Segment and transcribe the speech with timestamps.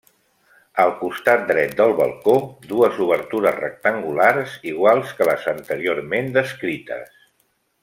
[0.83, 2.33] Al costat dret del balcó,
[2.71, 7.17] dues obertures rectangulars iguals que les anteriorment descrites.